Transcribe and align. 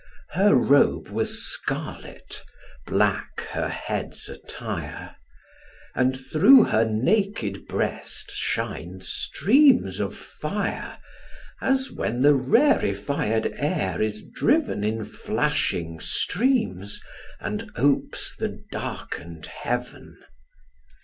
Her 0.29 0.55
robe 0.55 1.09
was 1.09 1.45
scarlet; 1.45 2.43
black 2.87 3.41
her 3.51 3.69
head's 3.69 4.27
attire; 4.29 5.15
And 5.93 6.19
through 6.19 6.63
her 6.63 6.85
naked 6.85 7.67
breast 7.67 8.31
shin'd 8.31 9.03
streams 9.03 9.99
of 9.99 10.17
fire, 10.17 10.97
As 11.61 11.91
when 11.91 12.23
the 12.23 12.33
rarified 12.33 13.53
air 13.55 14.01
is 14.01 14.25
driven 14.25 14.83
In 14.83 15.05
flashing 15.05 15.99
streams, 15.99 16.99
and 17.39 17.69
opes 17.75 18.35
the 18.35 18.59
darken'd 18.71 19.45
heaven. 19.45 20.17